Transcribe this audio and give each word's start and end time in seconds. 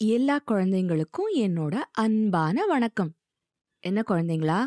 எல்லா 0.00 0.40
குழந்தைங்களுக்கும் 0.50 1.30
என்னோட 1.34 1.74
அன்பான 1.92 2.66
வணக்கம். 2.66 3.10
என்ன 3.80 4.02
குழந்தைங்களா? 4.10 4.64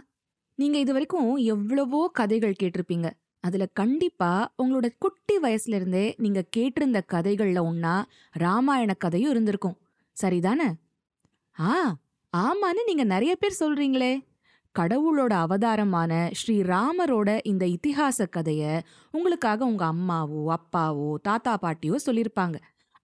நீங்க 0.55 0.77
இது 0.77 0.93
வரைக்கும் 0.93 1.35
எவ்வளவோ 1.35 2.09
கதைகள் 2.13 2.55
கேட்டிருப்பீங்க. 2.63 3.11
அதுல 3.39 3.65
கண்டிப்பா 3.65 4.53
உங்களோட 4.63 4.89
குட்டி 4.99 5.37
வயசுல 5.37 5.73
இருந்தே 5.73 6.15
நீங்க 6.17 6.43
கேட்டிருந்த 6.57 7.01
கதைகள்ல 7.13 7.63
ஒன்னா 7.63 8.03
ராமாயண 8.31 8.93
கதையும் 8.93 9.29
இருந்திருக்கும். 9.29 9.77
சரிதானே? 10.21 10.73
ஆ 11.59 11.95
ஆமான்னு 12.33 12.87
நீங்க 12.87 13.03
நிறைய 13.03 13.35
பேர் 13.35 13.59
சொல்றீங்களே. 13.59 14.13
கடவுளோட 14.75 15.29
அவதாரமான 15.29 16.29
ஸ்ரீ 16.33 16.61
ராமரோட 16.61 17.39
இந்த 17.43 17.65
இத்திஹாச 17.65 18.27
கதைய 18.31 18.81
உங்களுக்காக 19.11 19.65
உங்க 19.65 19.85
அம்மாவோ 19.85 20.57
அப்பாவோ 20.57 21.15
தாத்தா 21.21 21.57
பாட்டியோ 21.61 21.95
சொல்லியிருப்பாங்க 22.05 22.57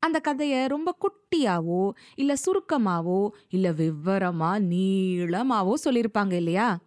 அந்த 0.03 0.19
கதையை 0.19 0.67
ரொம்ப 0.67 0.97
குட்டியாவோ 1.01 1.91
இல்லை 2.15 2.35
சுருக்கமாவோ 2.45 3.29
இல்லை 3.49 3.71
விவரமா 3.71 4.59
நீளமாவோ 4.69 5.73
சொல்லியிருப்பாங்க 5.83 6.31
இல்லையா? 6.31 6.77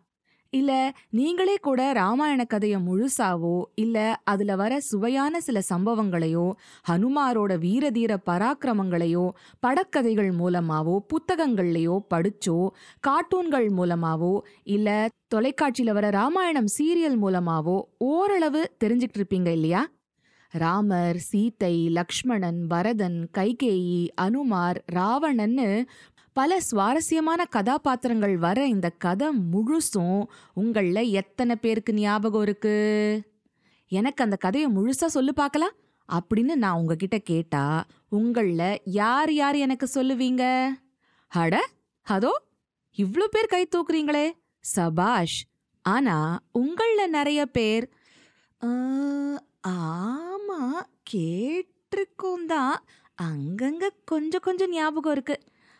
இல்லை 0.52 0.78
நீங்களே 1.10 1.56
கூட 1.56 1.92
ராமாயண 1.92 2.44
கதையை 2.44 2.78
முழுசாவோ 2.78 3.62
இல்லை 3.74 4.14
அதில் 4.24 4.54
வர 4.54 4.80
சுவையான 4.80 5.40
சில 5.40 5.60
சம்பவங்களையோ 5.70 6.52
ஹனுமாரோட 6.88 7.58
வீரதீர 7.58 8.16
பராக்கிரமங்களையோ 8.26 9.30
படக்கதைகள் 9.66 10.32
மூலமாவோ 10.32 10.98
புத்தகங்கள்லையோ 11.12 11.98
படிச்சோ 12.14 12.58
கார்ட்டூன்கள் 13.00 13.68
மூலமாவோ 13.70 14.40
இல்லை 14.62 14.98
தொலைக்காட்சியில் 15.28 15.92
வர 15.92 16.10
ராமாயணம் 16.10 16.70
சீரியல் 16.78 17.18
மூலமாவோ 17.22 17.76
ஓரளவு 17.98 18.70
தெரிஞ்சுக்கிட்டு 18.84 19.20
இருப்பீங்க 19.22 19.46
இல்லையா? 19.48 19.82
ராமர் 20.52 21.18
சீதை 21.20 21.88
லக்ஷ்மணன் 21.88 22.66
பரதன் 22.66 23.28
கைகேயி 23.38 24.08
அனுமார் 24.14 24.84
ராவணன்னு 24.92 25.68
பல 26.36 26.60
சுவாரஸ்யமான 26.60 27.44
கதாபாத்திரங்கள் 27.44 28.36
வர 28.36 28.66
இந்த 28.66 28.90
கதை 28.98 29.28
முழுசும் 29.52 30.20
உங்களில் 30.52 31.10
எத்தனை 31.12 31.56
பேருக்கு 31.56 31.94
ஞாபகம் 31.94 32.42
இருக்கு? 32.42 32.76
எனக்கு 33.92 34.24
அந்த 34.24 34.36
கதையை 34.36 34.70
முழுசா 34.70 35.06
சொல்லு 35.06 35.34
பார்க்கலாம்? 35.34 35.74
அப்படின்னு 36.08 36.54
நான் 36.54 36.74
உங்ககிட்ட 36.74 37.18
கேட்டா 37.22 37.64
உங்களில் 38.08 38.66
யார் 38.92 39.32
யார் 39.32 39.56
எனக்கு 39.56 39.86
சொல்லுவீங்க? 39.94 40.44
அட 41.32 41.54
அதோ 42.06 42.32
இவ்ளோ 42.98 43.24
பேர் 43.30 43.46
கை 43.46 43.68
தூக்குறீங்களே. 43.68 44.26
சபாஷ் 44.64 45.38
ஆனா 45.84 46.16
உங்களில் 46.52 47.10
நிறைய 47.10 47.46
பேர் 47.46 47.84
"ஆ, 48.62 48.68
கேட்டிருக்கோம் 51.14 52.44
தான் 52.46 52.74
அங்கங்க 53.22 53.88
கொஞ்சம் 54.04 54.40
கொஞ்சம் 54.40 54.70
ஞாபகம் 54.70 55.12
இருக்கு. 55.12 55.36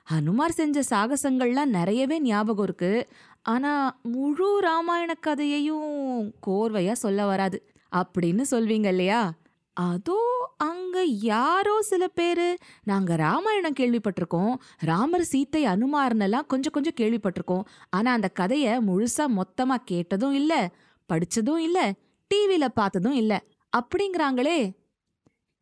ஹனுமார் 0.07 0.49
செஞ்ச 0.49 0.83
சாகசங்கள்லாம் 0.91 1.65
நிறையவே 1.65 2.21
ஞாபகம் 2.21 2.65
இருக்கு. 2.65 3.09
ஆனா 3.43 3.73
முழு 4.03 4.59
ராமாயண 4.61 5.15
கதையையும் 5.15 5.89
கோர்வையா 6.47 6.93
சொல்ல 6.93 7.27
வராது. 7.27 7.59
அப்படின்னு 7.93 8.43
சொல்வீங்க 8.51 8.89
இல்லையா? 8.89 9.33
அதோ 9.77 10.19
அங்க 10.57 11.03
யாரோ 11.05 11.83
சில 11.83 12.09
பேரு 12.09 12.59
நாங்க 12.85 13.17
ராமாயணம் 13.17 13.79
கேள்விப்பட்டிருக்கோம். 13.81 14.55
ராமர் 14.79 15.27
சீத்தை 15.33 15.65
அனுமார்னெல்லாம் 15.67 16.47
கொஞ்சம் 16.47 16.73
கொஞ்சம் 16.73 16.99
கேள்விப்பட்டிருக்கோம். 17.01 17.65
ஆனா 17.91 18.13
அந்த 18.13 18.31
கதைய 18.41 18.81
முழுசா 18.89 19.25
மொத்தமா 19.31 19.75
கேட்டதும் 19.85 20.33
இல்ல 20.33 20.71
படிச்சதும் 21.09 21.59
இல்ல 21.59 21.79
டிவில 22.31 22.69
பார்த்ததும் 22.75 23.13
இல்ல. 23.13 23.33
அப்படிங்கிறாங்களே. 23.77 24.59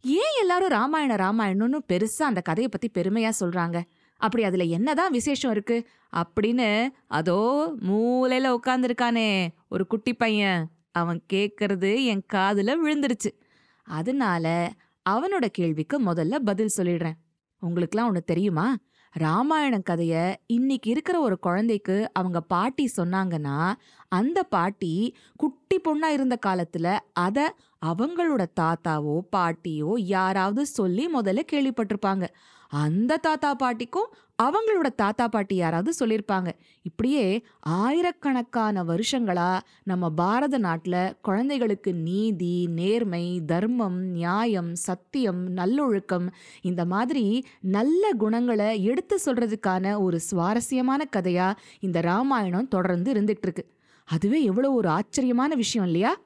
ஏன் 0.02 0.40
எல்லாரும் 0.40 0.68
ராமாயண 0.68 1.14
ராமாயணம்னு 1.14 1.78
பெருசா 1.92 2.22
அந்த 2.22 2.40
கதையை 2.40 2.70
பத்தி 2.70 3.00
பெருமையா 3.00 3.30
சொல்றாங்க? 3.40 3.82
அப்படி 4.16 4.44
அதுல 4.44 4.62
என்னதான் 4.62 5.12
விசேஷம் 5.12 5.50
இருக்கு? 5.50 5.86
அப்படின்னு 6.16 6.88
அதோ 7.06 7.72
மூலையில 7.80 8.56
உட்காந்துருக்கானே 8.66 9.48
ஒரு 9.68 9.86
குட்டி 9.86 10.14
பையன். 10.14 10.68
அவன் 10.90 11.22
கேக்குறது 11.33 12.05
என் 12.05 12.24
காதுல 12.33 12.74
விழுந்துருச்சு. 12.84 13.40
அதனால 13.84 14.72
அவனோட 15.10 15.46
கேள்விக்கு 15.46 16.00
முதல்ல 16.00 16.34
பதில் 16.34 16.70
சொல்லிடுறேன். 16.77 17.18
உங்களுக்குலாம் 17.62 18.06
ஒன்று 18.06 18.24
தெரியுமா? 18.24 18.77
ராமாயணம் 19.14 19.84
கதைய 19.90 20.14
இன்னைக்கு 20.46 20.90
இருக்கிற 20.90 21.20
ஒரு 21.20 21.38
குழந்தைக்கு 21.38 22.10
அவங்க 22.12 22.40
பாட்டி 22.40 22.88
சொன்னாங்கன்னா 22.96 23.72
அந்த 24.08 24.42
பாட்டி 24.42 25.14
குட்டி 25.36 25.76
பொண்ணா 25.88 26.04
இருந்த 26.06 26.38
காலத்துல 26.46 26.98
அத 27.12 27.54
அவங்களோட 27.86 28.46
தாத்தாவோ 28.60 29.20
பாட்டியோ 29.36 29.92
யாராவது 29.96 30.66
சொல்லி 30.66 31.06
முதல்ல 31.14 31.42
கேள்விப்பட்டிருப்பாங்க. 31.52 32.24
அந்த 32.73 33.17
தாத்தா 33.17 33.55
பாட்டிக்கும் 33.55 34.13
அவங்களோட 34.42 34.95
தாத்தா 34.97 35.29
பாட்டி 35.29 35.57
யாராவது 35.57 36.07
சொல்லியிருப்பாங்க. 36.07 36.51
இப்படியே 36.83 37.45
ஆயிரக்கணக்கான 37.61 38.85
வருஷங்களா 38.85 39.58
நம்ம 39.85 40.11
பாரத 40.11 40.58
நாட்டில் 40.58 41.17
குழந்தைகளுக்கு 41.23 41.95
நீதி 41.95 42.67
நேர்மை 42.67 43.41
தர்மம் 43.47 43.98
நியாயம் 43.98 44.75
சத்தியம் 44.75 45.51
நல்லொழுக்கம் 45.51 46.33
இந்த 46.61 46.85
மாதிரி 46.85 47.45
நல்ல 47.61 48.11
குணங்களை 48.19 48.83
எடுத்து 48.83 49.19
சொல்றதுக்கான 49.25 50.01
ஒரு 50.01 50.20
சுவாரஸ்யமான 50.20 51.07
கதையா 51.17 51.57
இந்த 51.81 52.01
ராமாயணம் 52.01 52.69
தொடர்ந்து 52.69 53.13
இருந்துட்டு 53.13 53.42
இருக்கு 53.42 53.73
அதுவே 54.05 54.42
எவ்வளோ 54.42 54.73
ஒரு 54.73 54.89
ஆச்சரியமான 54.89 55.55
விஷயம் 55.55 55.87
இல்லையா? 55.87 56.19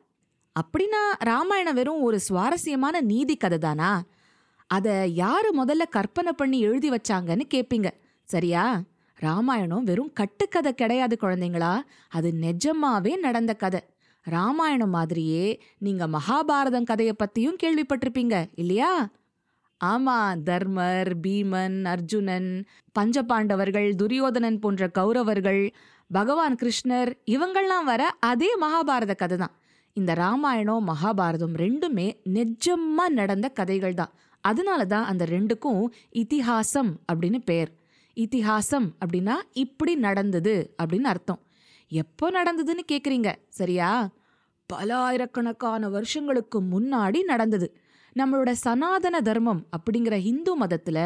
அப்படின்னா 0.60 1.00
ராமாயணம் 1.18 1.74
வெறும் 1.74 2.00
ஒரு 2.00 2.20
சுவாரஸ்யமான 2.20 3.00
நீதி 3.00 3.36
கதை 3.36 3.58
தானா 3.58 4.02
அத 4.74 4.88
யாரு 5.22 5.48
முதல்ல 5.60 5.84
கற்பனை 5.88 6.32
பண்ணி 6.32 6.58
எழுதி 6.60 6.88
வச்சாங்கன்னு 6.90 7.44
கேட்பீங்க 7.54 7.88
சரியா? 8.28 8.64
ராமாயணம் 9.18 9.84
வெறும் 9.84 10.12
கட்டுக்கதை 10.12 10.70
கிடையாது 10.74 11.14
குழந்தைங்களா? 11.20 11.72
அது 12.08 12.28
நிஜமாவே 12.40 13.12
நடந்த 13.16 13.52
கதை. 13.54 13.80
ராமாயணம் 14.26 14.90
மாதிரியே 14.90 15.46
நீங்க 15.78 16.04
மகாபாரதம் 16.06 16.88
கதையை 16.90 17.14
பத்தியும் 17.18 17.60
கேள்விப்பட்டிருப்பீங்க 17.62 18.36
இல்லையா? 18.54 18.92
ஆமா 19.80 20.18
தர்மர் 20.44 21.10
பீமன் 21.22 21.78
அர்ஜுனன் 21.84 22.50
பஞ்சபாண்டவர்கள் 22.98 23.88
துரியோதனன் 23.94 24.58
போன்ற 24.58 24.88
கௌரவர்கள் 24.98 25.62
பகவான் 26.10 26.56
கிருஷ்ணர் 26.62 27.10
இவங்கெல்லாம் 27.26 27.86
வர 27.90 28.02
அதே 28.20 28.50
மகாபாரத 28.60 29.12
கதை 29.14 29.36
தான். 29.36 29.54
இந்த 29.96 30.12
ராமாயணம் 30.14 30.86
மகாபாரதம் 30.88 31.56
ரெண்டுமே 31.64 32.06
நிஜமா 32.34 33.04
நடந்த 33.18 33.48
கதைகள் 33.48 33.94
தான். 33.94 34.12
அதனால 34.44 34.80
தான் 34.84 35.04
அந்த 35.04 35.24
ரெண்டுக்கும் 35.24 35.82
இத்திஹாசம் 36.14 36.92
அப்படின்னு 37.12 37.38
பேர். 37.44 37.70
இத்திஹாசம் 38.16 38.88
அப்படின்னா 39.02 39.36
இப்படி 39.54 39.92
நடந்தது 40.06 40.54
அப்படின்னு 40.82 41.10
அர்த்தம். 41.12 41.40
எப்போ 41.92 42.26
நடந்ததுன்னு 42.30 42.84
கேக்குறீங்க? 42.92 43.30
சரியா? 43.48 43.90
பல 44.70 44.90
ஆயிரக்கணக்கான 44.96 45.88
வருஷங்களுக்கு 45.88 46.58
முன்னாடி 46.74 47.20
நடந்தது. 47.22 47.66
நம்மளோட 48.16 48.50
சனாதன 48.64 49.16
தர்மம் 49.20 49.62
அப்படிங்கிற 49.76 50.16
ஹிந்து 50.18 50.52
மதத்துல 50.60 50.98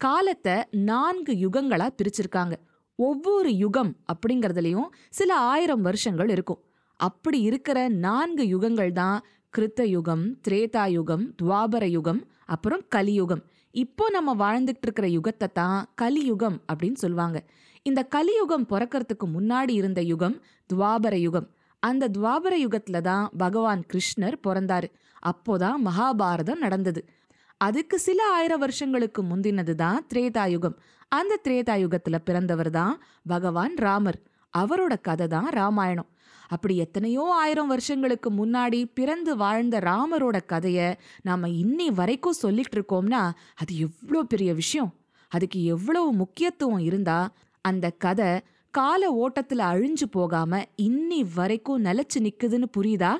காலத்தை 0.00 0.56
நான்கு 0.90 1.32
யுகங்களா 1.44 1.86
பிரிச்சிருக்காங்க. 1.98 2.54
ஒவ்வொரு 2.98 3.50
யுகம் 3.56 3.92
அப்படிங்கறதுலயும் 4.12 4.88
சில 5.10 5.30
ஆயிரம் 5.52 5.82
வருஷங்கள் 5.82 6.28
இருக்கும். 6.28 6.60
அப்படி 7.00 7.38
இருக்கிற 7.40 7.78
நான்கு 8.06 8.44
யுகங்கள் 8.54 8.92
தான் 8.92 9.18
கிருத்த 9.56 9.82
யுகம் 9.82 10.24
திரேதா 10.48 10.88
யுகம் 10.88 11.34
துவாபர 11.42 11.84
யுகம் 11.84 12.26
அப்புறம் 12.46 12.82
கலியுகம். 12.88 13.42
இப்போ 13.70 14.10
நம்ம 14.10 14.34
வாழ்ந்துட்டு 14.34 14.82
இருக்கிற 14.82 15.08
யுகத்தை 15.08 15.52
தான் 15.52 15.88
கலியுகம் 15.94 16.62
அப்படின்னு 16.72 16.94
சொல்லுவாங்க. 16.94 17.38
இந்த 17.82 18.02
கலியுகம் 18.02 18.66
பிறக்கிறதுக்கு 18.66 19.26
முன்னாடி 19.26 19.70
இருந்த 19.70 20.00
யுகம் 20.02 20.36
துவாபர 20.74 21.14
யுகம் 21.14 21.48
அந்த 21.80 22.08
துவாபர 22.08 22.54
யுகத்துல 22.66 23.00
தான் 23.00 23.30
பகவான் 23.36 23.82
கிருஷ்ணர் 23.92 24.36
பிறந்தாரு. 24.46 24.88
அப்போதான் 25.22 25.78
மகாபாரதம் 25.84 26.62
நடந்தது. 26.66 27.08
அதுக்கு 27.56 27.98
சில 27.98 28.30
ஆயிரம் 28.30 28.58
வருஷங்களுக்கு 28.58 29.22
முந்தினது 29.22 29.74
தான் 29.74 30.06
திரேதாயுகம். 30.14 30.76
அந்த 31.08 31.40
திரேதாயுகத்துல 31.48 32.16
பிறந்தவர் 32.24 32.70
தான் 32.70 33.02
பகவான் 33.26 33.74
ராமர். 33.76 34.20
அவரோட 34.58 34.94
கதை 35.02 35.26
தான் 35.26 35.48
ராமாயணம். 35.48 36.08
அப்படி 36.48 36.76
எத்தனையோ 36.76 37.24
ஆயிரம் 37.34 37.66
வருஷங்களுக்கு 37.66 38.28
முன்னாடி 38.32 38.80
பிறந்து 38.94 39.36
வாழ்ந்த 39.36 39.78
ராமரோட 39.78 40.38
கதைய 40.48 40.94
நாம 41.22 41.48
இன்னி 41.48 41.88
வரைக்கும் 41.94 42.40
சொல்லிட்டு 42.42 42.76
இருக்கோம்னா 42.78 43.22
அது 43.54 43.78
எவ்வளோ 43.78 44.22
பெரிய 44.22 44.54
விஷயம். 44.54 44.94
அதுக்கு 45.28 45.64
எவ்வளவு 45.64 46.12
முக்கியத்துவம் 46.12 46.78
இருந்தா 46.78 47.18
அந்த 47.64 47.90
கதை 47.90 48.30
கால 48.70 49.02
ஓட்டத்துல 49.12 49.62
அழிஞ்சு 49.72 50.06
போகாம 50.10 50.62
இன்னி 50.82 51.20
வரைக்கும் 51.34 51.84
நிலச்சி 51.84 52.18
நிக்குதுன்னு 52.18 52.68
புரியுதா? 52.78 53.12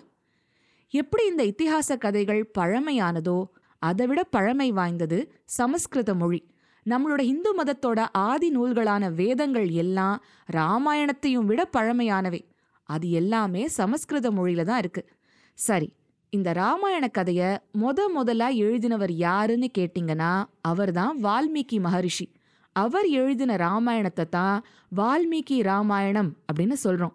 எப்படி 0.90 1.24
இந்த 1.26 1.44
இத்திஹாச 1.44 1.98
கதைகள் 1.98 2.50
பழமையானதோ 2.58 3.38
அதை 3.82 4.06
விட 4.06 4.24
பழமை 4.24 4.72
வாய்ந்தது 4.72 5.18
சமஸ்கிருத 5.44 6.14
மொழி. 6.14 6.40
நம்மளோட 6.86 7.20
இந்து 7.20 7.50
மதத்தோட 7.62 8.06
ஆதி 8.12 8.48
நூல்களான 8.50 9.12
வேதங்கள் 9.14 9.68
எல்லாம் 9.68 10.22
ராமாயணத்தையும் 10.52 11.48
விட 11.50 11.68
பழமையானவை. 11.76 12.40
அது 12.88 13.06
எல்லாமே 13.20 13.62
சமஸ்கிருத 13.78 14.28
மொழியில 14.30 14.64
தான் 14.64 14.82
இருக்கு. 14.84 15.02
சரி 15.58 15.88
இந்த 16.32 16.48
ராமாயண 16.52 17.04
கதைய 17.18 17.42
முத 17.82 18.00
முதலா 18.14 18.48
எழுதினவர் 18.64 19.12
யாருன்னு 19.26 19.68
கேட்டிங்கன்னா 19.78 20.32
அவர்தான் 20.70 21.14
வால்மீகி 21.22 21.78
மகரிஷி. 21.86 22.26
அவர் 22.76 23.06
எழுதின 23.20 23.52
ராமாயணத்தை 23.56 24.26
தான் 24.28 24.56
வால்மீகி 24.96 25.56
ராமாயணம் 25.62 26.30
அப்படின்னு 26.48 26.76
சொல்றோம். 26.84 27.14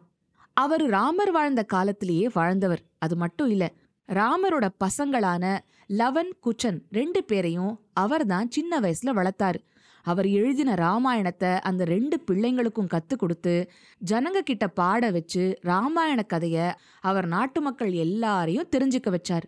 அவர் 0.57 0.83
ராமர் 0.95 1.31
வாழ்ந்த 1.31 1.61
காலத்திலேயே 1.73 2.27
வாழ்ந்தவர் 2.33 2.81
அது 2.99 3.15
மட்டும் 3.15 3.49
இல்ல. 3.49 3.65
ராமரோட 4.09 4.65
பசங்களான 4.83 5.45
லவன் 5.99 6.31
குச்சன் 6.45 6.79
ரெண்டு 6.91 7.19
பேரையும் 7.23 7.73
அவர்தான் 7.93 8.49
சின்ன 8.49 8.79
வயசுல 8.79 9.13
வளர்த்தாரு. 9.19 9.59
அவர் 10.05 10.27
எழுதின 10.39 10.75
ராமாயணத்தை 10.75 11.51
அந்த 11.69 11.83
ரெண்டு 11.85 12.15
பிள்ளைங்களுக்கும் 12.27 12.91
கத்து 12.93 13.15
கொடுத்து 13.15 13.55
ஜனங்க 14.01 14.39
கிட்ட 14.39 14.65
பாட 14.79 15.11
வச்சு 15.11 15.43
ராமாயண 15.63 16.21
கதைய 16.33 16.57
அவர் 17.09 17.27
நாட்டு 17.27 17.61
மக்கள் 17.61 17.93
எல்லாரையும் 18.05 18.71
தெரிஞ்சுக்க 18.75 19.09
வச்சார். 19.17 19.45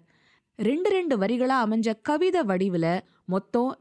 ரெண்டு 0.59 0.89
ரெண்டு 0.89 1.15
வரிகளா 1.23 1.57
அமைஞ்ச 1.65 1.89
கவிதை 2.01 2.43
வடிவில் 2.51 2.93
மொத்தம் 3.33 3.71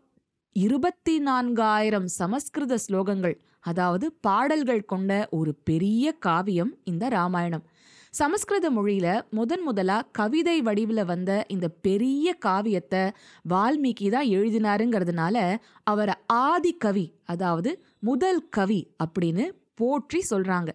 இருபத்தி 0.57 1.15
நான்காயிரம் 1.29 2.09
சமஸ்கிருத 2.21 2.75
ஸ்லோகங்கள் 2.87 3.37
அதாவது 3.71 4.07
பாடல்கள் 4.27 4.89
கொண்ட 4.93 5.13
ஒரு 5.31 5.53
பெரிய 5.69 6.13
காவியம் 6.27 6.73
இந்த 6.85 7.05
ராமாயணம். 7.09 7.65
சமஸ்கிருத 8.15 8.67
மொழியில 8.71 9.07
முதன் 9.31 9.63
முதலா 9.63 9.97
கவிதை 10.13 10.63
வடிவில் 10.63 11.05
வந்த 11.05 11.31
இந்த 11.49 11.67
பெரிய 11.87 12.35
காவியத்தை 12.47 13.01
வால்மீகி 13.49 14.09
தான் 14.11 14.29
எழுதினாருங்கிறதுனால 14.29 15.37
அவரை 15.83 16.15
ஆதி 16.27 16.73
கவி 16.77 17.07
அதாவது 17.25 17.71
முதல் 18.01 18.49
கவி 18.49 18.81
அப்படின்னு 19.05 19.45
போற்றி 19.75 20.21
சொல்றாங்க. 20.31 20.71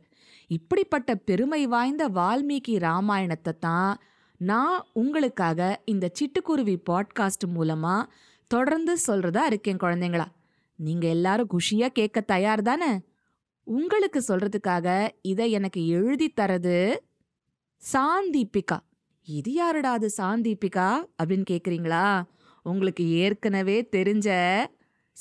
இப்படிப்பட்ட 0.47 1.15
பெருமை 1.15 1.67
வாய்ந்த 1.67 2.09
வால்மீகி 2.09 2.75
ராமாயணத்தை 2.79 3.53
தான் 3.59 3.93
நான் 4.37 4.85
உங்களுக்காக 4.93 5.81
இந்த 5.85 6.11
சிட்டுக்குருவி 6.19 6.75
பாட்காஸ்ட் 6.89 7.45
மூலமா 7.55 7.95
தொடர்ந்து 8.47 8.95
சொல்றதா 9.07 9.43
இருக்கேன் 9.45 9.83
குழந்தைங்களா. 9.83 10.27
நீங்க 10.79 11.07
எல்லாரும் 11.07 11.51
குஷியா 11.55 11.87
கேட்க 11.87 12.19
தயார் 12.21 12.61
தானே? 12.61 12.91
உங்களுக்கு 13.67 14.19
சொல்றதுக்காக 14.27 14.87
இதை 15.21 15.51
எனக்கு 15.51 15.87
எழுதி 15.87 16.27
தரது 16.29 16.77
சாந்தீபிகா. 17.83 18.77
இது 19.27 19.53
யாருடா 19.53 19.91
அது 19.91 20.09
சாந்தீபிகா 20.17 20.87
அப்படின்னு 21.17 21.45
கேக்குறீங்களா? 21.49 22.23
உங்களுக்கு 22.63 23.03
ஏற்கனவே 23.09 23.87
தெரிஞ்ச 23.95 24.27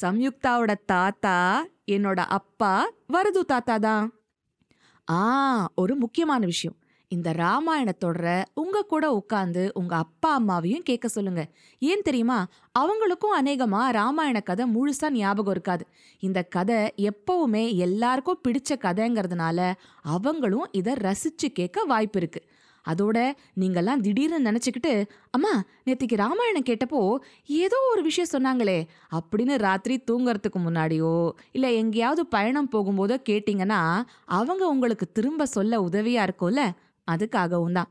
சம்யுக்தாவோட 0.01 0.75
தாத்தா 0.87 1.67
என்னோட 1.87 2.19
அப்பா 2.19 2.91
வரது 3.13 3.41
தாத்தா 3.41 3.77
தான். 3.77 4.13
ஆ 5.11 5.69
ஒரு 5.75 5.97
முக்கியமான 5.97 6.45
விஷயம். 6.47 6.77
இந்த 7.11 7.33
ராமாயண 7.33 7.91
தொடர 7.93 8.27
உங்க 8.55 8.83
கூட 8.83 9.05
உட்காந்து 9.13 9.63
உங்க 9.75 9.97
அப்பா 9.97 10.31
அம்மாவையும் 10.39 10.83
கேட்க 10.83 11.09
சொல்லுங்க. 11.09 11.43
ஏன் 11.83 12.05
தெரியுமா? 12.05 12.39
அவங்களுக்கும் 12.79 13.37
அநேகமா 13.39 13.81
ராமாயண 13.91 14.41
கதை 14.41 14.65
முழுசா 14.75 15.09
ஞாபகம் 15.11 15.53
இருக்காது. 15.53 15.85
இந்த 16.23 16.43
கதை 16.49 16.79
எப்பவுமே 17.11 17.65
எல்லாருக்கும் 17.77 18.43
பிடிச்ச 18.49 18.77
கதைங்கிறதுனால 18.83 19.59
அவங்களும் 20.15 20.69
இதை 20.73 20.95
ரசிச்சு 21.01 21.49
கேட்க 21.53 21.85
வாய்ப்பு 21.85 22.21
இருக்கு. 22.21 22.43
அதோட 22.85 23.19
நீங்கெல்லாம் 23.61 24.01
திடீர்னு 24.01 24.39
நினச்சிக்கிட்டு 24.51 24.93
அம்மா 25.31 25.51
நேத்திக்கு 25.87 26.17
ராமாயணம் 26.17 26.67
கேட்டப்போ 26.67 27.01
ஏதோ 27.59 27.79
ஒரு 27.91 28.03
விஷயம் 28.03 28.31
சொன்னாங்களே 28.33 28.77
அப்படின்னு 29.13 29.55
ராத்திரி 29.59 29.97
தூங்குறதுக்கு 30.11 30.61
முன்னாடியோ 30.67 31.13
இல்லை 31.53 31.71
எங்கேயாவது 31.77 32.27
பயணம் 32.27 32.71
போகும்போதோ 32.73 33.17
கேட்டிங்கன்னா 33.29 33.81
அவங்க 34.39 34.63
உங்களுக்கு 34.69 35.09
திரும்ப 35.13 35.47
சொல்ல 35.47 35.81
உதவியா 35.83 36.23
இருக்கும்ல? 36.29 36.63
அதுக்காகவும் 37.11 37.73
தான். 37.73 37.91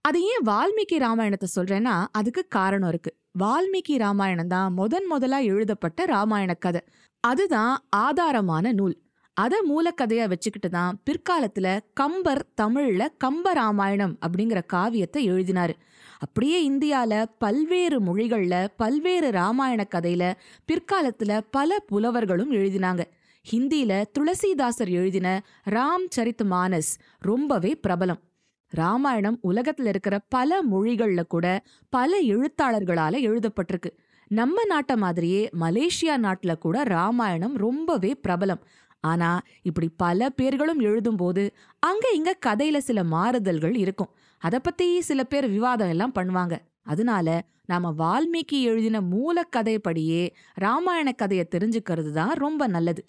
அது 0.00 0.22
ஏன் 0.22 0.44
வால்மீகி 0.46 0.98
ராமாயணத்தை 0.98 1.48
சொல்றேன்னா 1.56 2.06
அதுக்கு 2.12 2.46
காரணம் 2.48 2.88
இருக்கு. 2.88 3.16
வால்மீகி 3.38 3.98
ராமாயணம் 3.98 4.48
தான் 4.48 4.72
முதன் 4.72 5.06
முதலா 5.06 5.38
எழுதப்பட்ட 5.38 6.04
ராமாயண 6.04 6.54
கதை. 6.54 6.80
அதுதான் 7.20 7.84
ஆதாரமான 7.96 8.72
நூல். 8.72 8.96
அதை 9.34 9.58
மூலக்கதையா 9.68 10.28
வச்சுக்கிட்டு 10.28 10.70
தான் 10.70 10.98
பிற்காலத்துல 11.06 11.78
கம்பர் 11.94 12.46
தமிழ்ல 12.60 13.08
கம்ப 13.24 13.52
ராமாயணம் 13.52 14.18
அப்படிங்கிற 14.26 14.66
காவியத்தை 14.66 15.30
எழுதினாரு. 15.30 15.74
அப்படியே 16.18 16.70
இந்தியால 16.70 17.24
பல்வேறு 17.38 18.00
மொழிகள்ல 18.00 18.66
பல்வேறு 18.76 19.30
ராமாயண 19.30 19.86
கதையில 19.90 20.32
பிற்காலத்துல 20.72 21.40
பல 21.50 21.78
புலவர்களும் 21.78 22.52
எழுதினாங்க. 22.52 23.04
ஹிந்தியில 23.52 24.04
துளசிதாசர் 24.12 24.90
எழுதின 24.90 25.44
ராம் 25.70 26.08
சரித் 26.16 26.42
மானஸ் 26.50 26.92
ரொம்பவே 27.18 27.80
பிரபலம். 27.88 28.22
ராமாயணம் 28.76 29.38
உலகத்துல 29.44 29.86
இருக்கிற 29.86 30.16
பல 30.28 30.58
மொழிகள்ல 30.70 31.22
கூட 31.28 31.46
பல 31.88 32.20
எழுத்தாளர்களால 32.34 33.14
எழுதப்பட்டிருக்கு. 33.28 33.90
நம்ம 34.30 34.64
நாட்டை 34.64 34.96
மாதிரியே 34.96 35.42
மலேசியா 35.60 36.14
நாட்டுல 36.16 36.52
கூட 36.58 36.76
ராமாயணம் 36.82 37.54
ரொம்பவே 37.56 38.12
பிரபலம். 38.28 38.62
ஆனா 39.04 39.30
இப்படி 39.62 39.88
பல 39.96 40.28
பேர்களும் 40.30 40.80
எழுதும்போது 40.80 41.42
அங்க 41.82 42.06
இங்க 42.14 42.30
கதையில 42.46 42.78
சில 42.78 43.04
மாறுதல்கள் 43.04 43.76
இருக்கும். 43.76 44.12
அத 44.42 44.58
பத்தி 44.58 44.86
சில 45.00 45.20
பேர் 45.24 45.46
விவாதம் 45.48 45.88
எல்லாம் 45.88 46.16
பண்ணுவாங்க. 46.18 46.54
அதனால 46.82 47.28
நாம 47.66 47.92
வால்மீகி 47.98 48.58
எழுதின 48.62 48.96
மூலக்கதைப்படியே 49.12 50.22
ராமாயண 50.54 51.12
கதையை 51.12 51.44
தெரிஞ்சுக்கிறது 51.50 52.10
தான் 52.10 52.34
ரொம்ப 52.44 52.66
நல்லது. 52.66 53.02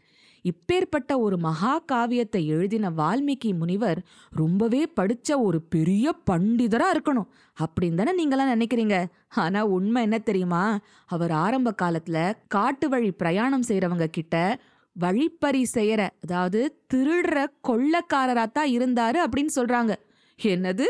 இப்பேற்பட்ட 0.49 1.11
ஒரு 1.17 1.37
மகா 1.37 1.79
காவியத்தை 1.79 2.47
எழுதின 2.47 2.89
வால்மீகி 2.89 3.57
முனிவர் 3.57 4.05
ரொம்பவே 4.29 4.91
படிச்ச 4.99 5.29
ஒரு 5.37 5.61
பெரிய 5.61 6.13
பண்டிதரா 6.31 6.87
இருக்கணும் 6.95 7.29
அப்படின்னு 7.59 7.95
தானே 7.95 8.13
நீங்களாம் 8.19 8.53
நினைக்கிறீங்க. 8.53 9.05
ஆனா 9.27 9.65
உண்மை 9.65 10.01
என்ன 10.01 10.17
தெரியுமா? 10.19 10.79
அவர் 11.05 11.31
ஆரம்ப 11.31 11.73
காலத்துல 11.81 12.33
காட்டு 12.47 12.89
வழி 12.89 13.11
பிரயாணம் 13.11 13.67
செய்கிறவங்க 13.67 14.05
கிட்ட 14.05 14.59
வழிப்பறி 14.95 15.67
செய்யற 15.73 16.09
அதாவது 16.23 16.61
திருடுற 16.93 17.45
கொள்ளக்காரராக 17.67 18.51
தான் 18.51 18.69
இருந்தாரு 18.69 19.19
அப்படின்னு 19.25 19.51
சொல்றாங்க. 19.55 19.95
என்னது? 20.43 20.85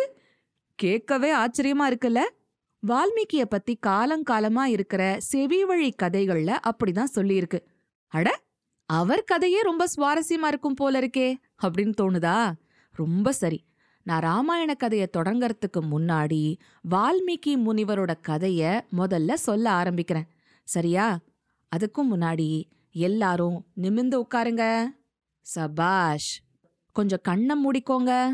கேட்கவே 0.75 1.35
ஆச்சரியமா 1.35 1.85
இருக்குல்ல? 1.87 2.19
வால்மீகிய 2.87 3.45
பத்தி 3.49 3.79
காலங்காலமா 3.87 4.63
இருக்கிற 4.63 5.15
செவி 5.19 5.65
வழி 5.65 5.93
கதைகள்ல 6.03 6.51
அப்படிதான் 6.67 7.13
சொல்லியிருக்கு. 7.15 7.59
அட 8.07 8.27
அவர் 8.89 9.23
கதையே 9.23 9.61
ரொம்ப 9.61 9.85
சுவாரஸ்யமா 9.95 10.47
இருக்கும் 10.47 10.73
போல 10.73 10.99
இருக்கே 10.99 11.35
அப்படின்னு 11.63 11.93
தோணுதா? 12.01 12.51
ரொம்ப 12.91 13.31
சரி. 13.31 13.65
நான் 14.03 14.21
ராமாயண 14.21 14.73
கதையை 14.73 15.09
தொடங்கறதுக்கு 15.17 15.79
முன்னாடி 15.79 16.57
வால்மீகி 16.91 17.47
முனிவரோட 17.47 18.13
கதைய 18.27 18.81
முதல்ல 18.97 19.33
சொல்ல 19.33 19.71
ஆரம்பிக்கிறேன். 19.71 20.27
சரியா? 20.63 21.19
அதுக்கும் 21.75 22.11
முன்னாடி 22.11 22.63
எல்லாரும் 22.91 23.65
நிமிந்து 23.81 24.21
உட்காருங்க. 24.23 24.85
சபாஷ் 25.41 26.41
கொஞ்சம் 26.91 27.19
கண்ணை 27.23 27.55
மூடிக்கோங்க. 27.65 28.29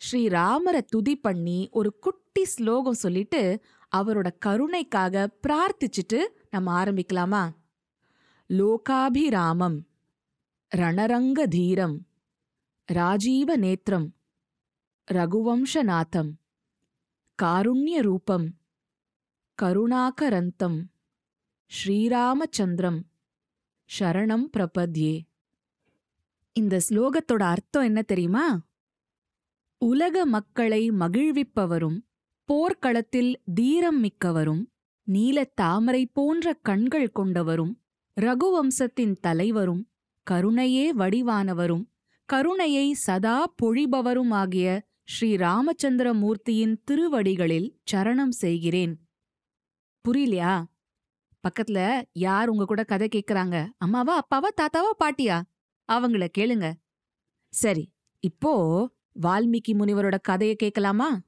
ஸ்ரீராமரை 0.00 0.80
துதி 0.86 1.16
பண்ணி 1.16 1.68
ஒரு 1.72 1.98
குட்டி 1.98 2.44
ஸ்லோகம் 2.44 2.94
சொல்லிட்டு 2.94 3.60
அவரோட 3.96 4.30
கருணைக்காக 4.38 5.30
பிரார்த்திச்சுட்டு 5.48 6.18
நம்ம 6.50 6.84
ஆரம்பிக்கலாமா? 6.84 7.48
லோகாபிராமம் 8.52 9.78
ரணரங்க 10.76 11.46
தீரம் 11.46 12.06
ராஜீவ 12.84 13.56
நேத்ரம் 13.58 14.08
ரகுவம்சநாதம் 15.12 16.30
காருண்யரூபம் 17.42 18.46
கருணாகரந்தம் 19.62 20.78
ஸ்ரீராமச்சந்திரம் 21.70 23.00
ஷரணம் 23.98 24.46
பிரபத்யே 24.56 25.20
இந்த 26.52 26.80
ஸ்லோகத்தோட 26.88 27.42
அர்த்தம் 27.42 27.82
என்ன 27.82 28.02
தெரியுமா? 28.02 28.60
உலக 29.78 30.26
மக்களை 30.26 30.90
மகிழ்விப்பவரும் 30.90 31.98
போர்க்களத்தில் 32.44 33.42
தீரம் 33.54 34.04
மிக்கவரும் 34.04 34.72
நீலத் 35.02 35.56
தாமரை 35.56 36.06
போன்ற 36.06 36.52
கண்கள் 36.52 37.12
கொண்டவரும் 37.14 37.74
ரகுவம்சத்தின் 38.20 39.16
தலைவரும் 39.20 39.90
கருணையே 40.30 40.92
வடிவானவரும் 40.92 41.84
கருணையை 42.24 42.92
சதா 42.92 43.54
பொழிபவரும் 43.62 44.30
ஆகிய 44.30 44.86
ஸ்ரீ 45.04 45.36
ராமச்சந்திர 45.36 46.12
மூர்த்தியின் 46.12 46.82
திருவடிகளில் 46.84 47.68
சரணம் 47.92 48.28
செய்கிறேன். 48.28 49.08
புரியலையா? 50.08 50.64
பக்கத்துல 51.44 52.02
யார் 52.12 52.48
உங்க 52.48 52.64
கூட 52.64 52.84
கதை 52.84 53.08
கேக்குறாங்க? 53.08 53.68
அம்மாவா 53.78 54.14
அப்பாவா 54.18 54.48
தாத்தாவா 54.60 54.92
பாட்டியா? 55.04 55.42
அவங்கள 55.92 56.26
கேளுங்க. 56.38 56.72
சரி 57.48 57.92
இப்போ 58.20 58.52
வால்மீகி 59.22 59.72
முனிவரோட 59.72 60.16
கதையை 60.22 60.56
கேட்கலாமா 60.56 61.20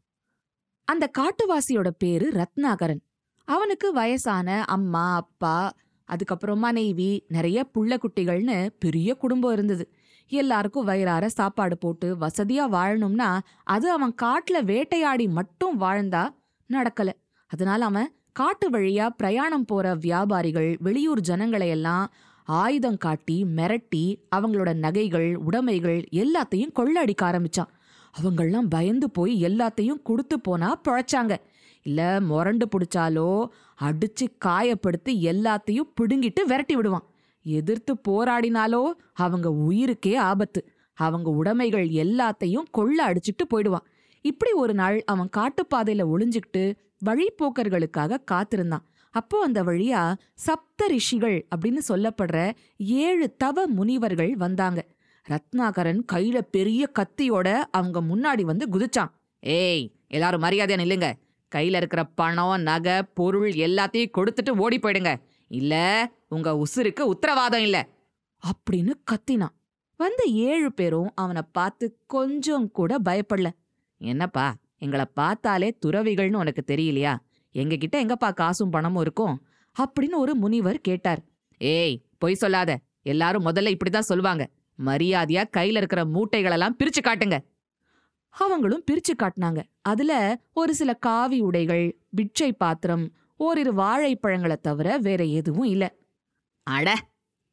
அந்த 0.85 1.11
காட்டுவாசியோட 1.19 1.89
பேரு 1.99 2.31
ரத்னாகரன். 2.31 3.01
அவனுக்கு 3.45 3.93
வயசான 3.93 4.65
அம்மா 4.65 5.15
அப்பா 5.15 5.73
அதுக்கப்புறம் 6.11 6.59
மனைவி 6.59 7.09
நிறைய 7.29 7.59
புள்ள 7.75 7.97
குட்டிகள்னு 7.97 8.59
பெரிய 8.79 9.15
குடும்பம் 9.15 9.53
இருந்தது. 9.53 9.85
எல்லாருக்கும் 10.33 10.85
வயிறார 10.85 11.25
சாப்பாடு 11.29 11.77
போட்டு 11.79 12.09
வசதியா 12.21 12.67
வாழணும்னா 12.77 13.31
அது 13.65 13.87
அவன் 13.91 14.15
காட்டுல 14.23 14.63
வேட்டையாடி 14.63 15.27
மட்டும் 15.29 15.75
வாழ்ந்தா 15.81 16.25
நடக்கல. 16.71 17.11
அதனால 17.47 17.85
அவன் 17.85 18.11
காட்டு 18.33 18.67
வழியா 18.71 19.07
பிரயாணம் 19.17 19.65
போற 19.65 19.95
வியாபாரிகள் 19.95 20.71
வெளியூர் 20.79 21.21
ஜனங்களை 21.21 21.69
எல்லாம் 21.69 22.07
ஆயுதம் 22.45 22.97
காட்டி 22.97 23.37
மிரட்டி 23.57 24.05
அவங்களோட 24.37 24.71
நகைகள் 24.75 25.31
உடைமைகள் 25.37 26.01
எல்லாத்தையும் 26.13 26.75
கொள்ளடிக்க 26.79 27.23
ஆரம்பிச்சான். 27.23 27.73
அவங்கெல்லாம் 28.15 28.69
பயந்து 28.69 29.09
போய் 29.11 29.35
எல்லாத்தையும் 29.45 30.03
கொடுத்து 30.03 30.37
போனா 30.41 30.71
பிழைச்சாங்க. 30.89 31.35
இல்ல 31.83 32.01
முரண்டு 32.21 32.67
பிடிச்சாலோ 32.67 33.29
அடிச்சு 33.83 34.27
காயப்படுத்தி 34.45 35.13
எல்லாத்தையும் 35.13 35.89
பிடுங்கிட்டு 36.01 36.43
விரட்டி 36.47 36.77
விடுவான். 36.77 37.07
எதிர்த்து 37.43 37.95
போராடினாலோ 38.09 38.83
அவங்க 39.13 39.49
உயிருக்கே 39.51 40.17
ஆபத்து. 40.17 40.69
அவங்க 40.95 41.31
உடைமைகள் 41.31 41.89
எல்லாத்தையும் 41.89 42.69
கொள்ள 42.71 43.13
அடிச்சுட்டு 43.13 43.45
போயிடுவான். 43.49 43.87
இப்படி 44.21 44.53
ஒரு 44.53 44.75
நாள் 44.75 45.05
அவன் 45.05 45.31
காட்டுப்பாதையில 45.37 46.05
ஒளிஞ்சுக்கிட்டு 46.15 46.75
வழிப்போக்கர்களுக்காக 47.05 48.25
காத்திருந்தான். 48.25 48.85
அப்போ 49.11 49.43
அந்த 49.43 49.63
வழியா 49.63 50.15
சப்த 50.35 50.87
ரிஷிகள் 50.87 51.47
அப்படின்னு 51.57 51.79
சொல்லப்படுற 51.89 52.51
ஏழு 52.79 53.37
தவ 53.37 53.67
முனிவர்கள் 53.67 54.37
வந்தாங்க. 54.37 54.87
ரத்னாகரன் 55.29 56.01
கையில 56.13 56.41
பெரிய 56.51 56.91
கத்தியோட 56.99 57.63
அவங்க 57.71 58.01
முன்னாடி 58.01 58.43
வந்து 58.43 58.67
குதிச்சான். 58.73 59.11
ஏய் 59.41 59.91
எல்லாரும் 60.09 60.43
மரியாதையா 60.43 60.77
நில்லுங்க. 60.77 61.15
கையில 61.55 61.77
இருக்கிற 61.77 62.05
பணம் 62.05 62.63
நகை 62.63 63.03
பொருள் 63.03 63.51
எல்லாத்தையும் 63.51 64.11
கொடுத்துட்டு 64.19 64.51
ஓடி 64.51 64.79
போயிடுங்க. 64.79 65.17
இல்ல 65.49 66.09
உங்க 66.29 66.63
உசுருக்கு 66.63 67.01
உத்தரவாதம் 67.01 67.61
இல்ல. 67.61 67.89
அப்படின்னு 68.47 68.93
கத்தினான் 69.11 69.59
வந்த 69.97 70.23
ஏழு 70.25 70.73
பேரும் 70.73 71.13
அவனை 71.15 71.43
பார்த்து 71.53 71.99
கொஞ்சம் 72.07 72.71
கூட 72.71 72.99
பயப்படல. 73.05 73.51
என்னப்பா 73.99 74.55
எங்களை 74.79 75.05
பார்த்தாலே 75.15 75.77
துறவிகள்னு 75.87 76.37
உனக்கு 76.37 76.75
தெரியலையா? 76.75 77.17
எங்ககிட்ட 77.55 77.97
எங்கப்பா 77.97 78.35
காசும் 78.35 78.71
பணமும் 78.71 79.03
இருக்கும்? 79.03 79.43
அப்படின்னு 79.83 80.15
ஒரு 80.15 80.35
முனிவர் 80.35 80.81
கேட்டார். 80.81 81.21
ஏய் 81.59 82.03
பொய் 82.19 82.35
சொல்லாத. 82.35 82.79
எல்லாரும் 83.03 83.47
முதல்ல 83.47 83.75
இப்படிதான் 83.75 83.99
சொல்லுவாங்க. 83.99 84.49
மரியாதையா 84.85 85.45
கையில 85.57 85.77
இருக்கிற 85.77 86.05
மூட்டைகளெல்லாம் 86.05 86.75
பிரிச்சு 86.79 87.01
காட்டுங்க. 87.01 87.39
அவங்களும் 88.31 88.85
பிரிச்சு 88.91 89.15
காட்டினாங்க. 89.19 89.63
அதுல 89.83 90.41
ஒரு 90.53 90.75
சில 90.75 90.95
காவி 90.95 91.41
உடைகள் 91.41 91.99
பிட்சை 92.11 92.53
பாத்திரம் 92.53 93.13
ஓரிரு 93.37 93.75
வாழைப்பழங்களை 93.75 94.57
தவிர 94.57 94.99
வேற 94.99 95.25
எதுவும் 95.25 95.65
இல்ல. 95.65 95.95
அட 96.63 96.95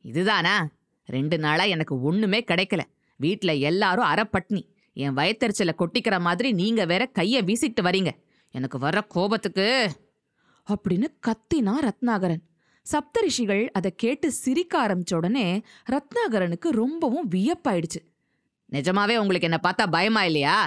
இதுதானா? 0.01 0.69
ரெண்டு 1.05 1.37
நாளா 1.37 1.63
எனக்கு 1.63 2.01
ஒண்ணுமே 2.01 2.43
கிடைக்கல. 2.43 2.79
வீட்ல 3.15 3.53
எல்லாரும் 3.53 4.05
அறப்பட்னி. 4.05 4.67
என் 4.93 5.13
வயத்தறிச்சல 5.13 5.69
கொட்டிக்கிற 5.77 6.19
மாதிரி 6.19 6.51
நீங்க 6.51 6.85
வேற 6.85 7.11
கைய 7.19 7.43
வீசிட்டு 7.43 7.81
வரீங்க. 7.81 8.09
எனக்கு 8.51 8.79
வர 8.79 9.01
கோபத்துக்கு. 9.01 9.91
அப்படின்னு 10.69 11.07
கத்தினா 11.27 11.73
ரத்னாகரன். 11.81 12.41
சப்தரிஷிகள் 12.81 13.67
அதை 13.67 13.93
கேட்டு 13.95 14.31
சிரிக்க 14.31 14.87
ஆரம்பிச்ச 14.87 15.15
உடனே 15.15 15.61
ரத்னாகரனுக்கு 15.91 16.69
ரொம்பவும் 16.69 17.29
வியப்பாயிடுச்சு. 17.29 18.16
நிஜமாவே 18.69 19.15
உங்களுக்கு 19.21 19.47
என்ன 19.49 19.59
பார்த்தா 19.63 19.83
பயமா 19.89 20.21
இல்லையா? 20.23 20.57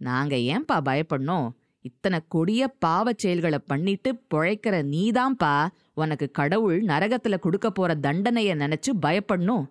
நாங்க 0.00 0.34
ஏன்பா 0.52 0.76
பயப்படணும்? 0.88 1.46
இத்தனை 1.84 2.18
கொடிய 2.28 2.62
பாவச் 2.84 3.22
செயல்களை 3.22 3.58
பண்ணிட்டு 3.70 4.10
பிழைக்கிற 4.32 4.74
நீதான்பா. 4.94 5.52
உனக்கு 5.94 6.26
கடவுள் 6.30 6.78
நரகத்துல 6.82 7.36
கொடுக்க 7.38 7.68
போற 7.70 7.90
தண்டனைய 8.06 8.54
நினைச்சு 8.62 8.90
பயப்படணும். 9.04 9.64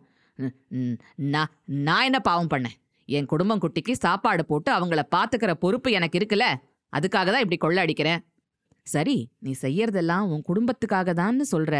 நான் 1.34 1.51
நான் 1.88 2.06
என்ன 2.08 2.20
பாவம் 2.20 2.51
பண்ணேன்? 2.54 2.77
என் 3.10 3.30
குடும்பம் 3.32 3.62
குட்டிக்கு 3.63 3.94
சாப்பாடு 4.06 4.44
போட்டு 4.46 4.70
அவங்கள 4.72 5.04
பாத்துக்கிற 5.16 5.51
பொறுப்பு 5.63 5.92
எனக்கு 5.92 6.20
இருக்குல்ல? 6.20 6.48
அதுக்காக 6.94 7.27
தான் 7.32 7.44
இப்படி 7.46 7.60
கொள்ள 7.60 7.77
அடிக்கிறேன் 7.82 8.22
சரி 8.88 9.16
நீ 9.46 9.51
செய்யறதெல்லாம் 9.62 10.27
உன் 10.34 10.44
குடும்பத்துக்காக 10.50 11.13
தான்னு 11.22 11.46
சொல்ற. 11.51 11.74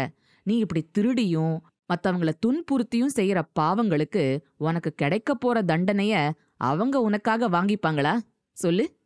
நீ 0.46 0.54
இப்படி 0.64 0.82
திருடியும் 0.96 1.56
மத்தவங்கள 1.88 2.30
துன்புறுத்தியும் 2.46 3.14
செய்யற 3.16 3.42
பாவங்களுக்கு 3.60 4.40
உனக்கு 4.56 4.92
கிடைக்க 4.92 5.34
போற 5.34 5.62
தண்டனைய 5.62 6.30
அவங்க 6.56 7.00
உனக்காக 7.00 7.48
வாங்கிப்பாங்களா? 7.48 8.20
சொல்லு. 8.52 8.96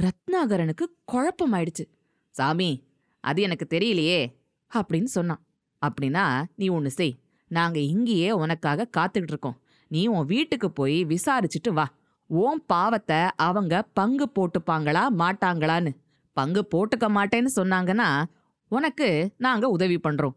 ரத்னாகரனுக்கு 0.00 0.84
குழப்பமாயிடுச்சு. 1.12 1.84
சாமி 2.30 2.88
அது 3.20 3.42
எனக்கு 3.42 3.66
தெரியலையே 3.70 4.34
அப்படின்னு 4.74 5.04
சொன்னான். 5.04 5.46
அப்படின்னா 5.82 6.44
நீ 6.56 6.68
ஒன்று 6.68 6.90
செய். 6.90 7.18
நாங்க 7.48 7.78
இங்கேயே 7.78 8.30
உனக்காக 8.30 8.88
காத்துக்கிட்டு 8.96 9.32
இருக்கோம். 9.32 9.60
நீ 9.88 10.06
உன் 10.06 10.26
வீட்டுக்கு 10.26 10.70
போய் 10.70 11.04
விசாரிச்சுட்டு 11.04 11.72
வா. 11.72 11.94
உன் 12.26 12.62
பாவத்தை 12.66 13.16
அவங்க 13.36 13.82
பங்கு 13.82 14.30
போட்டுப்பாங்களா 14.34 15.06
மாட்டாங்களான்னு. 15.18 15.96
பங்கு 16.32 16.68
போட்டுக்க 16.74 17.08
மாட்டேன்னு 17.08 17.46
சொன்னாங்கன்னா 17.56 18.24
உனக்கு 18.68 19.34
நாங்க 19.36 19.68
உதவி 19.68 19.96
பண்றோம். 19.96 20.36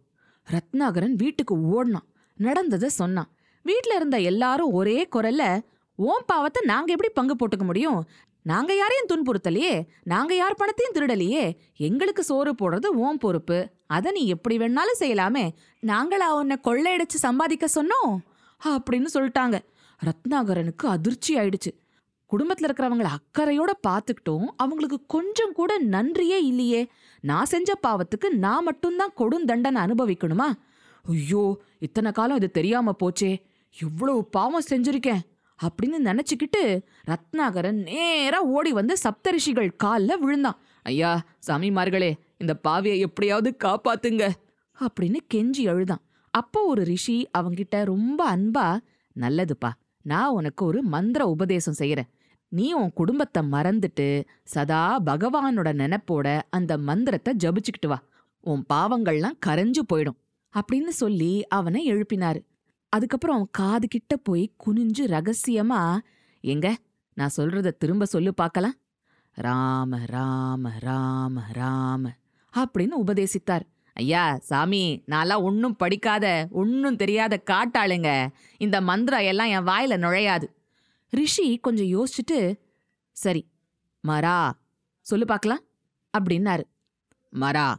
ரத்னாகரன் 0.52 1.16
வீட்டுக்கு 1.16 1.62
ஓடினான் 1.62 2.08
நடந்ததை 2.38 2.90
சொன்னான். 2.90 3.32
வீட்ல 3.64 3.96
இருந்த 3.96 4.20
எல்லாரும் 4.20 4.72
ஒரே 4.72 5.08
குரல்ல 5.16 5.60
ஓம் 5.96 6.24
பாவத்தை 6.26 6.62
நாங்க 6.66 6.92
எப்படி 6.92 7.12
பங்கு 7.14 7.36
போட்டுக்க 7.36 7.64
முடியும்? 7.64 8.08
நாங்க 8.42 8.76
யாரையும் 8.76 9.08
துன்புறுத்தலையே? 9.10 9.88
நாங்க 10.04 10.36
யார் 10.36 10.56
பணத்தையும் 10.56 10.94
திருடலையே? 10.94 11.58
எங்களுக்கு 11.78 12.24
சோறு 12.24 12.52
போடுறது 12.52 12.86
ஓம் 12.86 13.18
பொறுப்பு. 13.18 13.70
அதை 13.88 14.12
நீ 14.12 14.28
எப்படி 14.28 14.58
வேணாலும் 14.58 15.00
செய்யலாமே? 15.00 15.50
நாங்களா 15.82 16.28
உன்னை 16.34 16.58
கொள்ளையடிச்சு 16.64 17.20
சம்பாதிக்க 17.26 17.68
சொன்னோம்? 17.76 18.18
அப்படின்னு 18.66 19.06
சொல்லிட்டாங்க. 19.14 19.60
ரத்னாகரனுக்கு 20.06 20.86
அதிர்ச்சி 20.86 21.36
ஆயிடுச்சு. 21.36 21.85
குடும்பத்துல 22.36 22.68
இருக்கிறவங்கள 22.68 23.10
அக்கறையோட 23.18 23.72
பார்த்துக்கிட்டும் 23.88 24.46
அவங்களுக்கு 24.58 25.00
கொஞ்சம் 25.08 25.54
கூட 25.54 25.78
நன்றியே 25.78 26.46
இல்லையே. 26.46 26.88
நான் 27.22 27.46
செஞ்ச 27.46 27.80
பாவத்துக்கு 27.88 28.30
நான் 28.30 28.64
மட்டும்தான் 28.64 29.14
கொடும் 29.18 29.46
தண்டனை 29.46 29.82
அனுபவிக்கணுமா? 29.84 30.48
ஐயோ 31.04 31.44
இத்தனை 31.80 32.12
காலம் 32.12 32.36
இது 32.36 32.52
தெரியாம 32.52 32.96
போச்சே. 33.04 33.32
இவ்வளவு 33.82 34.26
பாவம் 34.26 34.68
செஞ்சிருக்கேன் 34.70 35.24
அப்படின்னு 35.60 35.98
நினைச்சுக்கிட்டு 36.08 36.62
ரத்னாகரன் 37.10 37.80
நேரா 37.90 38.42
ஓடி 38.42 38.72
வந்து 38.72 38.96
சப்தரிஷிகள் 39.04 39.70
கால்ல 39.84 40.18
விழுந்தான். 40.18 40.58
ஐயா 40.84 41.12
சாமிமார்களே 41.48 42.12
இந்த 42.38 42.54
பாவியை 42.68 42.98
எப்படியாவது 42.98 43.58
காப்பாத்துங்க 43.64 44.24
அப்படின்னு 44.80 45.20
கெஞ்சி 45.34 45.64
அழுதான். 45.74 46.04
அப்போ 46.34 46.62
ஒரு 46.62 46.84
ரிஷி 46.84 47.18
அவங்கிட்ட 47.38 47.84
ரொம்ப 47.86 48.36
அன்பா 48.36 48.68
நல்லதுப்பா 49.20 49.72
நான் 50.02 50.36
உனக்கு 50.40 50.66
ஒரு 50.66 50.84
மந்திர 50.84 51.28
உபதேசம் 51.28 51.80
செய்யறேன். 51.80 52.10
நீ 52.56 52.66
உன் 52.74 52.92
குடும்பத்தை 52.94 53.42
மறந்துட்டு 53.52 54.08
சதா 54.44 54.82
பகவானோட 55.06 55.70
நினைப்போட 55.82 56.42
அந்த 56.50 56.78
மந்திரத்தை 56.78 57.34
ஜபிச்சுக்கிட்டு 57.44 57.88
வா. 57.88 58.00
உன் 58.40 58.66
பாவங்கள்லாம் 58.74 59.40
கரைஞ்சு 59.46 59.82
போயிடும். 59.94 60.20
அப்படின்னு 60.54 60.92
சொல்லி 61.02 61.32
அவனை 61.48 61.82
எழுப்பினாரு. 61.94 62.42
அதுக்கப்புறம் 62.90 63.36
அவன் 63.36 63.50
காது 63.52 63.88
கிட்ட 63.88 64.18
போய் 64.18 64.44
குனிஞ்சு 64.66 65.04
ரகசியமா 65.06 65.98
எங்க 66.42 66.76
நான் 67.14 67.36
சொல்றத 67.38 67.72
திரும்ப 67.78 68.06
சொல்லு 68.06 68.34
பார்க்கலாம். 68.34 68.76
ராம 69.32 70.00
ராம 70.06 70.72
ராம 70.80 71.42
ராம 71.52 72.10
அப்படின்னு 72.54 72.96
உபதேசித்தார். 73.06 73.66
ஐயா 73.94 74.38
சாமி 74.42 75.04
நான்லாம் 75.12 75.42
ஒன்னும் 75.42 75.76
படிக்காத 75.76 76.48
ஒன்னும் 76.52 76.96
தெரியாத 76.96 77.42
காட்டாளுங்க. 77.46 78.28
இந்த 78.58 78.82
மந்திரம் 78.82 79.28
எல்லாம் 79.32 79.48
என் 79.48 79.68
வாயில 79.72 79.94
நுழையாது. 79.98 80.48
ரிஷி 81.14 81.46
கொஞ்சம் 81.58 81.92
யோசிச்சுட்டு 81.96 82.38
சரி 83.12 83.42
மரா 84.08 84.52
சொல்லு 85.06 85.26
பார்க்கலாம் 85.26 85.64
அப்படின்னாரு. 86.18 86.64
மரா 87.34 87.76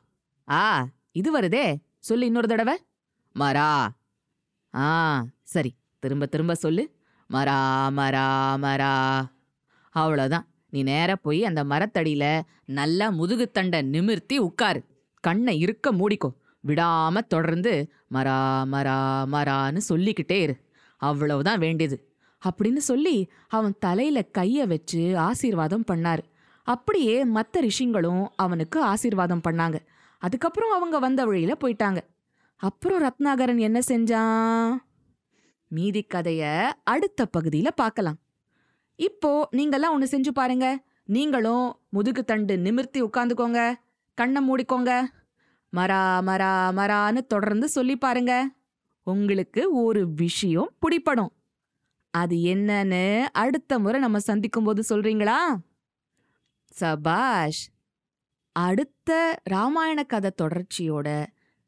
ஆ 0.49 0.88
இது 1.12 1.40
வருதே 1.40 1.76
சொல்லு 1.99 2.26
இன்னொரு 2.26 2.49
தடவை. 2.49 2.75
மரா 3.35 3.71
ஆ 4.75 4.88
சரி 5.42 5.73
திரும்ப 5.99 6.26
திரும்ப 6.26 6.54
சொல்லு. 6.54 6.85
மரா 7.30 7.59
மரா 7.99 8.26
மரா 8.64 8.92
அவ்வளோதான் 9.95 10.47
நீ 10.71 10.83
நேராக 10.83 11.16
போய் 11.16 11.45
அந்த 11.45 11.64
மரத்தடியில 11.64 12.25
நல்லா 12.64 13.06
முதுகுத்தண்டை 13.11 13.83
நிமிர்த்தி 13.83 14.38
உட்காரு. 14.38 14.80
கண்ணை 15.21 15.54
இருக்க 15.59 15.92
மூடிக்கோ. 15.92 16.30
விடாம 16.64 17.18
தொடர்ந்து 17.28 17.73
மரா 18.14 18.38
மரா 18.75 18.99
மரான்னு 19.35 19.80
சொல்லிக்கிட்டே 19.88 20.38
இரு. 20.40 20.56
அவ்வளவுதான் 20.97 21.59
வேண்டியது. 21.59 21.97
அப்படின்னு 22.47 22.76
சொல்லி 22.76 23.31
அவன் 23.49 23.75
தலையில 23.79 24.25
கைய 24.38 24.67
வச்சு 24.67 25.19
ஆசீர்வாதம் 25.19 25.85
பண்ணாரு. 25.91 26.25
அப்படியே 26.62 27.25
மத்த 27.26 27.57
ரிஷிங்களும் 27.61 28.26
அவனுக்கு 28.37 28.83
ஆசீர்வாதம் 28.83 29.45
பண்ணாங்க. 29.49 29.79
அதுக்கப்புறம் 30.19 30.73
அவங்க 30.73 30.99
வந்த 30.99 31.25
வழியில 31.25 31.57
போயிட்டாங்க. 31.61 31.99
அப்புறம் 32.57 33.03
ரத்னாகரன் 33.03 33.59
என்ன 33.59 33.79
செஞ்சான்? 33.87 34.76
மீதி 35.69 36.07
கதைய 36.15 36.73
அடுத்த 36.85 37.26
பகுதியில 37.37 37.69
பார்க்கலாம் 37.75 38.17
இப்போ 38.97 39.49
நீங்கெல்லாம் 39.53 39.91
ஒன்று 39.91 40.19
செஞ்சு 40.19 40.29
பாருங்க. 40.29 40.67
நீங்களும் 41.05 41.79
முதுகு 41.88 42.25
தண்டு 42.25 42.59
நிமிர்த்தி 42.59 43.03
உட்காந்துக்கோங்க. 43.03 43.75
கண்ணை 44.15 44.41
மூடிக்கோங்க. 44.49 45.05
மரா 45.76 46.00
மரா 46.29 46.53
மரான்னு 46.79 47.26
தொடர்ந்து 47.26 47.69
சொல்லி 47.69 47.97
பாருங்க. 47.97 48.49
உங்களுக்கு 49.03 49.83
ஒரு 49.85 50.12
விஷயம் 50.12 50.71
பிடிப்படும் 50.79 51.33
அது 52.16 52.37
என்னன்னு 52.37 53.04
அடுத்த 53.32 53.78
முறை 53.78 54.00
நம்ம 54.00 54.18
சந்திக்கும் 54.18 54.64
போது 54.64 54.82
சொல்றீங்களா? 54.88 55.40
சபாஷ் 56.73 57.62
அடுத்த 58.56 59.40
ராமாயண 59.44 60.04
கதை 60.04 60.30
தொடர்ச்சியோட 60.42 61.08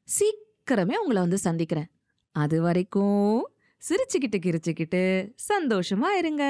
சீக்கிரமே 0.09 0.97
உங்களை 1.01 1.21
வந்து 1.25 1.39
சந்திக்கிறேன். 1.39 1.91
அது 2.35 2.57
வரைக்கும் 2.63 3.51
சிரிச்சுக்கிட்டு 3.83 4.39
கிரிச்சுக்கிட்டு 4.39 5.03
சந்தோஷமா 5.49 6.11
இருங்க. 6.17 6.45